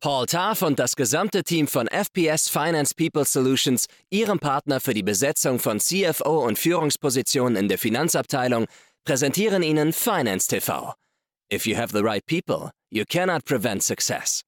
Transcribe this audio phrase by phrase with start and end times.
[0.00, 5.02] Paul Tarf und das gesamte Team von FPS Finance People Solutions, Ihrem Partner für die
[5.02, 8.66] Besetzung von CFO und Führungspositionen in der Finanzabteilung,
[9.04, 10.94] präsentieren Ihnen Finance TV.
[11.52, 14.42] If you have the right people, you cannot prevent success.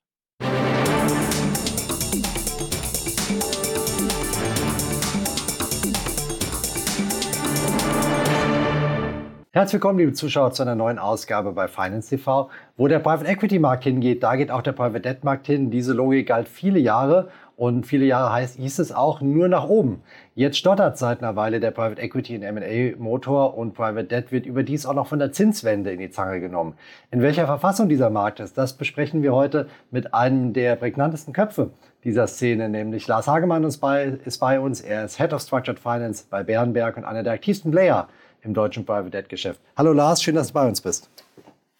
[9.50, 12.50] Herzlich willkommen, liebe Zuschauer, zu einer neuen Ausgabe bei Finance TV.
[12.76, 15.70] Wo der Private Equity Markt hingeht, da geht auch der Private Debt Markt hin.
[15.70, 20.02] Diese Logik galt viele Jahre und viele Jahre heißt, hieß es auch nur nach oben.
[20.34, 24.44] Jetzt stottert seit einer Weile der Private Equity in M&A Motor und Private Debt wird
[24.44, 26.74] überdies auch noch von der Zinswende in die Zange genommen.
[27.10, 31.70] In welcher Verfassung dieser Markt ist, das besprechen wir heute mit einem der prägnantesten Köpfe
[32.04, 34.82] dieser Szene, nämlich Lars Hagemann ist bei, ist bei uns.
[34.82, 38.08] Er ist Head of Structured Finance bei Bärenberg und einer der aktivsten Player
[38.42, 39.60] im deutschen Private Debt Geschäft.
[39.76, 41.08] Hallo Lars, schön, dass du bei uns bist.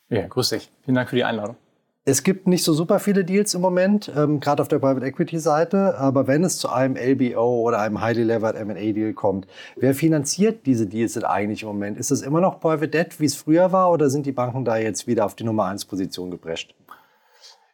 [0.08, 0.70] Ja, grüß dich.
[0.84, 1.56] Vielen Dank für die Einladung.
[2.04, 5.38] Es gibt nicht so super viele Deals im Moment, ähm, gerade auf der Private Equity
[5.38, 5.98] Seite.
[5.98, 9.46] Aber wenn es zu einem LBO oder einem Highly Levered M&A Deal kommt,
[9.76, 11.98] wer finanziert diese Deals denn eigentlich im Moment?
[11.98, 14.78] Ist es immer noch Private Debt, wie es früher war, oder sind die Banken da
[14.78, 16.74] jetzt wieder auf die Nummer 1 Position geprescht?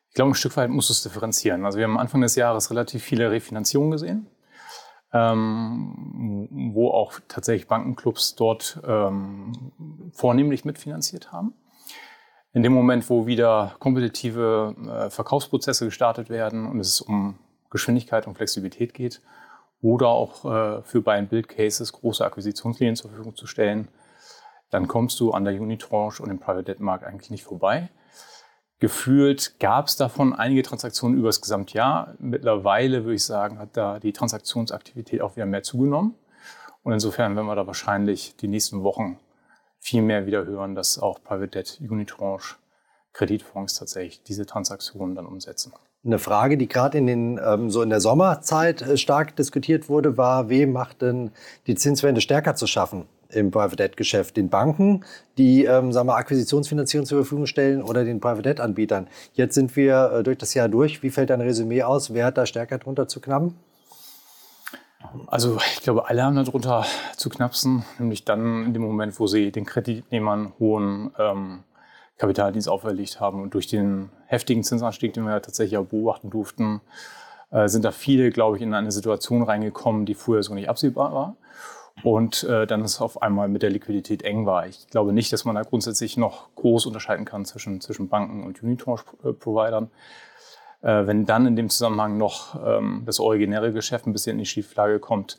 [0.09, 1.65] Ich glaube, ein Stück weit muss es differenzieren.
[1.65, 4.27] Also wir haben Anfang des Jahres relativ viele Refinanzierungen gesehen
[5.15, 9.73] ähm, wo auch tatsächlich Bankenclubs dort ähm,
[10.13, 11.55] vornehmlich mitfinanziert haben.
[12.53, 17.39] In dem Moment, wo wieder kompetitive äh, Verkaufsprozesse gestartet werden und es um
[17.71, 19.23] Geschwindigkeit und Flexibilität geht,
[19.85, 23.89] oder auch äh, für Buy-and-Build-Cases große Akquisitionslinien zur Verfügung zu stellen,
[24.71, 27.91] dann kommst du an der Unitranche und dem Private Debt Markt eigentlich nicht vorbei.
[28.85, 32.17] Gefühlt gab es davon einige Transaktionen über das Gesamtjahr.
[32.19, 36.15] Mittlerweile würde ich sagen, hat da die Transaktionsaktivität auch wieder mehr zugenommen.
[36.83, 39.19] Und insofern werden wir da wahrscheinlich die nächsten Wochen
[39.81, 42.57] viel mehr wieder hören, dass auch Private Debt Unitranche
[43.15, 45.73] Kreditfonds tatsächlich diese Transaktionen dann umsetzen.
[46.05, 50.19] Eine Frage, die gerade in den ähm, so in der Sommerzeit äh, stark diskutiert wurde,
[50.19, 51.31] war, wem macht denn
[51.67, 53.07] die Zinswende stärker zu schaffen?
[53.35, 55.05] Im Private Debt Geschäft, den Banken,
[55.39, 59.09] die ähm, sagen wir, Akquisitionsfinanzierung zur Verfügung stellen oder den Private Debt Anbietern.
[59.35, 61.03] Jetzt sind wir äh, durch das Jahr durch.
[61.03, 62.15] Wie fällt dein Resümee aus?
[62.15, 63.57] Wer hat da stärker drunter zu knappen?
[65.27, 66.87] Also ich glaube, alle haben darunter
[67.17, 71.63] zu knapsen, nämlich dann in dem Moment, wo sie den Kreditnehmern hohen ähm,
[72.19, 73.43] Kapitaldienst auferlegt haben.
[73.43, 76.81] Und durch den heftigen Zinsanstieg, den wir tatsächlich auch beobachten durften,
[77.51, 81.13] äh, sind da viele, glaube ich, in eine Situation reingekommen, die vorher so nicht absehbar
[81.13, 81.37] war
[82.03, 84.67] und äh, dann es auf einmal mit der Liquidität eng war.
[84.67, 88.63] Ich glaube nicht, dass man da grundsätzlich noch groß unterscheiden kann zwischen, zwischen Banken und
[88.63, 89.91] Unitranche-Providern.
[90.83, 94.47] Äh, wenn dann in dem Zusammenhang noch ähm, das originäre Geschäft ein bisschen in die
[94.47, 95.39] Schieflage kommt,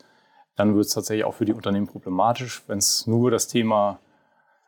[0.56, 2.64] dann wird es tatsächlich auch für die Unternehmen problematisch.
[2.68, 4.00] Wenn es nur das Thema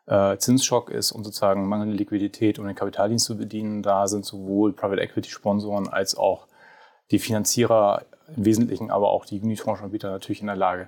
[0.05, 4.73] äh, Zinsschock ist und sozusagen mangelnde Liquidität, um den Kapitaldienst zu bedienen, da sind sowohl
[4.73, 6.47] Private Equity Sponsoren als auch
[7.11, 8.03] die Finanzierer
[8.35, 10.87] im Wesentlichen, aber auch die Unitranche-Anbieter natürlich in der Lage,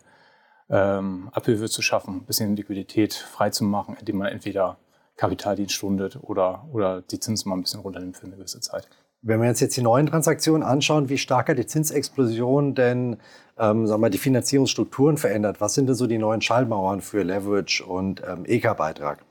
[0.69, 4.77] ähm, Abhilfe zu schaffen, ein bisschen Liquidität freizumachen, indem man entweder
[5.17, 8.87] Kapitaldienst stundet oder, oder die Zinsen mal ein bisschen runternimmt für eine gewisse Zeit.
[9.21, 13.17] Wenn wir uns jetzt die neuen Transaktionen anschauen, wie stark hat die Zinsexplosion denn
[13.57, 15.59] ähm, sagen wir, die Finanzierungsstrukturen verändert?
[15.59, 19.25] Was sind denn so die neuen Schallmauern für Leverage und ähm, EK-Beitrag?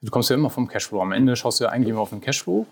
[0.00, 1.00] Du kommst ja immer vom Cashflow.
[1.00, 2.66] Am Ende schaust du ja eigentlich immer auf den Cashflow,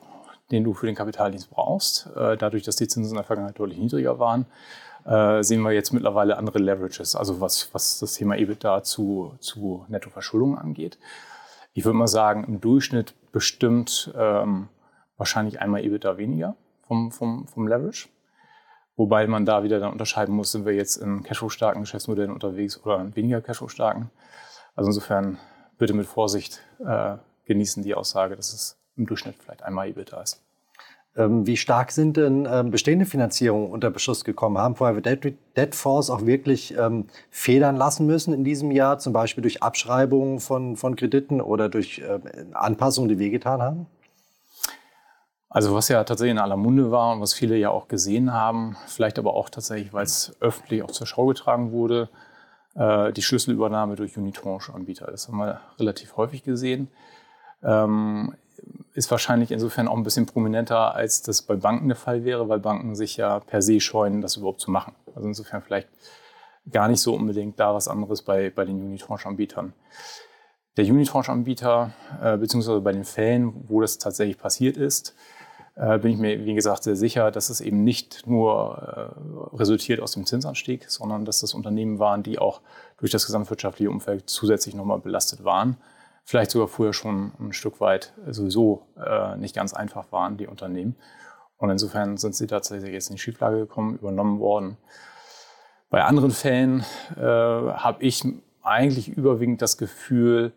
[0.53, 2.09] den du für den Kapitaldienst brauchst.
[2.15, 4.47] Äh, dadurch, dass die Zinsen in der Vergangenheit deutlich niedriger waren,
[5.05, 9.85] äh, sehen wir jetzt mittlerweile andere Leverages, also was, was das Thema EBITDA zu, zu
[9.89, 10.99] Nettoverschuldung angeht.
[11.73, 14.69] Ich würde mal sagen, im Durchschnitt bestimmt ähm,
[15.17, 18.09] wahrscheinlich einmal EBITDA weniger vom, vom, vom Leverage.
[18.97, 23.01] Wobei man da wieder dann unterscheiden muss, sind wir jetzt in Cashflow-starken Geschäftsmodellen unterwegs oder
[23.01, 24.11] in weniger Cashflow-starken.
[24.75, 25.39] Also insofern
[25.79, 30.43] bitte mit Vorsicht äh, genießen die Aussage, dass es im Durchschnitt vielleicht einmal EBITDA ist.
[31.17, 34.59] Ähm, wie stark sind denn ähm, bestehende Finanzierungen unter Beschuss gekommen?
[34.59, 39.43] Haben Private Debt Fonds auch wirklich ähm, federn lassen müssen in diesem Jahr, zum Beispiel
[39.43, 42.03] durch Abschreibungen von, von Krediten oder durch
[42.55, 43.87] Anpassungen, die wehgetan haben?
[45.55, 48.75] Also was ja tatsächlich in aller Munde war und was viele ja auch gesehen haben,
[48.87, 52.09] vielleicht aber auch tatsächlich, weil es öffentlich auch zur Schau getragen wurde,
[52.75, 55.11] äh, die Schlüsselübernahme durch Unitranche-Anbieter.
[55.11, 56.89] Das haben wir relativ häufig gesehen.
[58.95, 62.59] Ist wahrscheinlich insofern auch ein bisschen prominenter, als das bei Banken der Fall wäre, weil
[62.59, 64.95] Banken sich ja per se scheuen, das überhaupt zu machen.
[65.15, 65.89] Also insofern vielleicht
[66.71, 69.73] gar nicht so unbedingt da was anderes bei, bei den Unitranche-Anbietern.
[70.77, 75.15] Der Unitranche-Anbieter, äh, beziehungsweise bei den Fällen, wo das tatsächlich passiert ist,
[75.75, 78.77] äh, bin ich mir, wie gesagt, sehr sicher, dass es eben nicht nur
[79.53, 82.61] äh, resultiert aus dem Zinsanstieg, sondern dass das Unternehmen waren, die auch
[82.99, 85.77] durch das gesamtwirtschaftliche Umfeld zusätzlich nochmal belastet waren
[86.25, 90.97] vielleicht sogar früher schon ein Stück weit sowieso äh, nicht ganz einfach waren, die Unternehmen.
[91.57, 94.77] Und insofern sind sie tatsächlich jetzt in die Schieflage gekommen, übernommen worden.
[95.91, 96.85] Bei anderen Fällen
[97.17, 98.25] äh, habe ich
[98.63, 100.53] eigentlich überwiegend das Gefühl,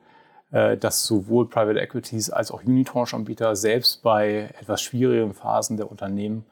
[0.52, 6.46] äh, dass sowohl Private Equities als auch Unitranche-Anbieter selbst bei etwas schwierigen Phasen der Unternehmen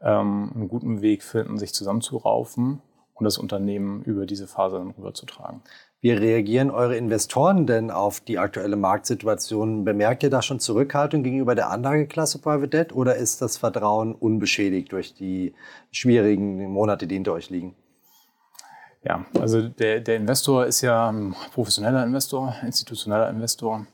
[0.00, 2.80] ähm, einen guten Weg finden, sich zusammenzuraufen
[3.14, 5.62] und das Unternehmen über diese Phase dann rüberzutragen.
[6.02, 9.84] Wie reagieren eure Investoren denn auf die aktuelle Marktsituation?
[9.84, 14.92] Bemerkt ihr da schon Zurückhaltung gegenüber der Anlageklasse Private Debt oder ist das Vertrauen unbeschädigt
[14.92, 15.54] durch die
[15.92, 17.74] schwierigen Monate, die hinter euch liegen?
[19.02, 23.86] Ja, also der, der Investor ist ja ein professioneller Investor, institutioneller Investor.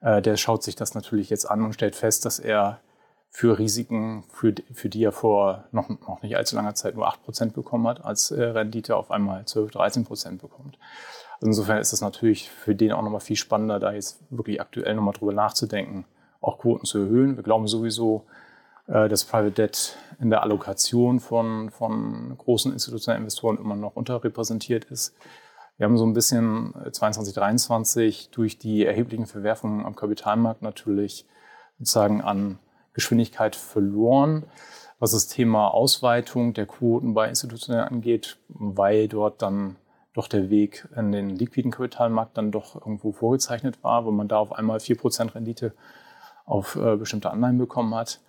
[0.00, 2.80] Äh, der schaut sich das natürlich jetzt an und stellt fest, dass er
[3.28, 7.52] für Risiken, für, für die er vor noch, noch nicht allzu langer Zeit nur 8%
[7.52, 10.78] bekommen hat, als äh, Rendite auf einmal 12, 13% bekommt.
[11.44, 15.12] Insofern ist es natürlich für den auch nochmal viel spannender, da jetzt wirklich aktuell nochmal
[15.12, 16.06] drüber nachzudenken,
[16.40, 17.36] auch Quoten zu erhöhen.
[17.36, 18.24] Wir glauben sowieso,
[18.86, 24.86] äh, dass Private Debt in der Allokation von, von großen institutionellen Investoren immer noch unterrepräsentiert
[24.86, 25.14] ist.
[25.76, 31.26] Wir haben so ein bisschen 2022, 2023 durch die erheblichen Verwerfungen am Kapitalmarkt natürlich
[31.78, 32.58] sozusagen an
[32.94, 34.44] Geschwindigkeit verloren,
[34.98, 39.76] was das Thema Ausweitung der Quoten bei Institutionellen angeht, weil dort dann
[40.14, 44.38] doch der Weg in den liquiden Kapitalmarkt dann doch irgendwo vorgezeichnet war, wo man da
[44.38, 45.74] auf einmal 4% Rendite
[46.46, 48.20] auf äh, bestimmte Anleihen bekommen hat.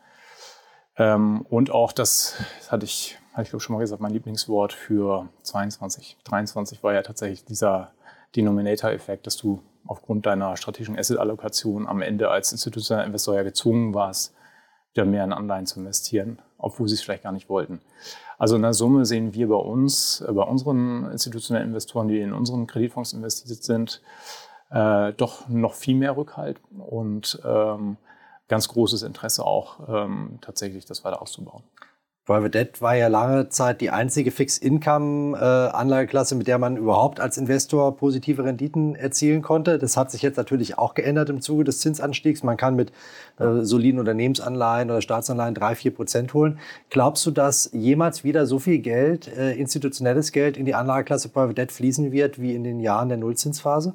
[0.98, 4.74] Ähm, und auch das, das hatte ich, hatte ich glaube schon mal gesagt, mein Lieblingswort
[4.74, 7.92] für 22, 23 war ja tatsächlich dieser
[8.36, 14.34] Denominator-Effekt, dass du aufgrund deiner strategischen Asset-Allokation am Ende als institutioneller Investor ja gezwungen warst,
[14.96, 17.82] wieder mehr in Anleihen zu investieren, obwohl sie es vielleicht gar nicht wollten.
[18.38, 22.34] Also in der Summe sehen wir bei uns, äh, bei unseren institutionellen Investoren, die in
[22.34, 24.02] unseren Kreditfonds investiert sind,
[24.72, 27.98] äh, doch noch viel mehr Rückhalt und ähm,
[28.48, 31.64] ganz großes Interesse auch ähm, tatsächlich das weiter auszubauen.
[32.26, 37.96] Private Debt war ja lange Zeit die einzige Fixed-Income-Anlageklasse, mit der man überhaupt als Investor
[37.96, 39.78] positive Renditen erzielen konnte.
[39.78, 42.42] Das hat sich jetzt natürlich auch geändert im Zuge des Zinsanstiegs.
[42.42, 42.92] Man kann mit
[43.38, 46.58] äh, soliden Unternehmensanleihen oder Staatsanleihen drei, vier Prozent holen.
[46.90, 51.54] Glaubst du, dass jemals wieder so viel Geld, äh, institutionelles Geld in die Anlageklasse Private
[51.54, 53.94] Debt fließen wird wie in den Jahren der Nullzinsphase?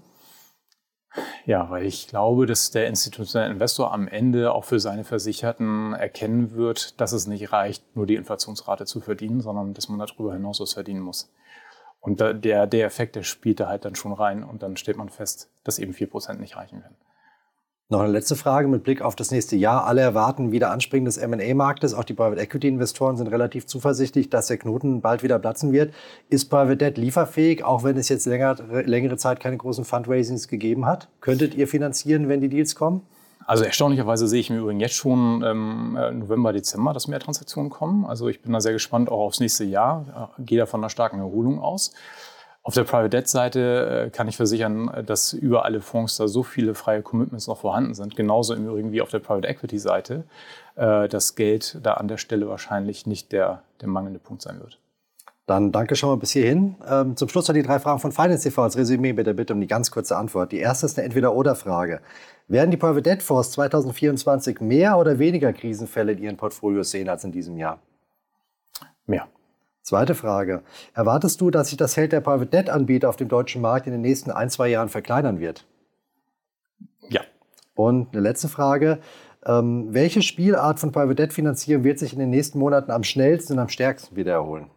[1.46, 6.52] Ja, weil ich glaube, dass der institutionelle Investor am Ende auch für seine Versicherten erkennen
[6.52, 10.60] wird, dass es nicht reicht, nur die Inflationsrate zu verdienen, sondern dass man darüber hinaus
[10.60, 11.32] was verdienen muss.
[12.00, 15.10] Und der, der Effekt, der spielt da halt dann schon rein und dann stellt man
[15.10, 16.96] fest, dass eben 4% nicht reichen werden.
[17.92, 19.84] Noch eine letzte Frage mit Blick auf das nächste Jahr.
[19.84, 21.92] Alle erwarten wieder Anspringen des M&A-Marktes.
[21.92, 25.92] Auch die Private Equity-Investoren sind relativ zuversichtlich, dass der Knoten bald wieder platzen wird.
[26.28, 28.54] Ist Private Debt lieferfähig, auch wenn es jetzt länger,
[28.84, 31.08] längere Zeit keine großen Fundraisings gegeben hat?
[31.20, 33.02] Könntet ihr finanzieren, wenn die Deals kommen?
[33.44, 38.04] Also erstaunlicherweise sehe ich mir übrigens jetzt schon ähm, November, Dezember, dass mehr Transaktionen kommen.
[38.04, 40.30] Also ich bin da sehr gespannt auch aufs nächste Jahr.
[40.38, 41.92] Ich gehe da von einer starken Erholung aus.
[42.62, 46.42] Auf der Private Debt Seite äh, kann ich versichern, dass über alle Fonds da so
[46.42, 48.16] viele freie Commitments noch vorhanden sind.
[48.16, 50.24] Genauso im Übrigen wie auf der Private Equity Seite.
[50.76, 54.78] Äh, das Geld da an der Stelle wahrscheinlich nicht der, der mangelnde Punkt sein wird.
[55.46, 56.76] Dann danke schon mal bis hierhin.
[56.88, 59.60] Ähm, zum Schluss noch die drei Fragen von Finance TV als Resümee bitte, bitte um
[59.60, 60.52] die ganz kurze Antwort.
[60.52, 62.02] Die erste ist eine Entweder-Oder-Frage.
[62.46, 67.24] Werden die Private Debt Fonds 2024 mehr oder weniger Krisenfälle in ihren Portfolios sehen als
[67.24, 67.80] in diesem Jahr?
[69.06, 69.26] Mehr.
[69.82, 70.62] Zweite Frage.
[70.94, 73.92] Erwartest du, dass sich das Feld der Private Debt Anbieter auf dem deutschen Markt in
[73.92, 75.66] den nächsten ein, zwei Jahren verkleinern wird?
[77.08, 77.22] Ja.
[77.74, 79.00] Und eine letzte Frage.
[79.46, 83.54] Ähm, welche Spielart von Private Debt Finanzierung wird sich in den nächsten Monaten am schnellsten
[83.54, 84.70] und am stärksten wieder erholen?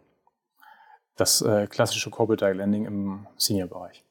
[1.17, 4.03] Das äh, klassische Corporate Direct Lending im Senior-Bereich.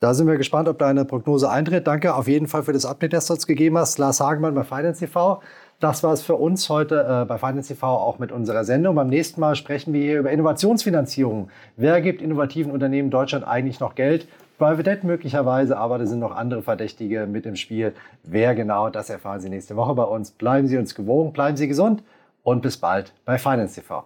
[0.00, 1.86] Da sind wir gespannt, ob deine Prognose eintritt.
[1.86, 3.98] Danke auf jeden Fall für das Update, das du uns gegeben hast.
[3.98, 5.42] Lars Hagemann bei Finance TV.
[5.80, 8.96] Das war es für uns heute äh, bei Finance TV auch mit unserer Sendung.
[8.96, 11.50] Beim nächsten Mal sprechen wir hier über Innovationsfinanzierung.
[11.76, 14.26] Wer gibt innovativen Unternehmen Deutschland eigentlich noch Geld?
[14.58, 17.94] Private Debt möglicherweise, aber da sind noch andere Verdächtige mit im Spiel.
[18.24, 20.32] Wer genau, das erfahren Sie nächste Woche bei uns.
[20.32, 22.02] Bleiben Sie uns gewogen, bleiben Sie gesund
[22.42, 24.04] und bis bald bei Finance TV.